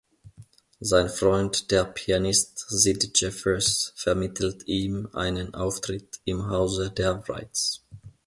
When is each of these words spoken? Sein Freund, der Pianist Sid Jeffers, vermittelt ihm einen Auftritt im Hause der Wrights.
Sein 0.79 1.09
Freund, 1.09 1.69
der 1.69 1.83
Pianist 1.85 2.57
Sid 2.69 3.11
Jeffers, 3.19 3.93
vermittelt 3.95 4.67
ihm 4.67 5.07
einen 5.13 5.53
Auftritt 5.53 6.21
im 6.25 6.47
Hause 6.47 6.89
der 6.89 7.23
Wrights. 7.29 7.85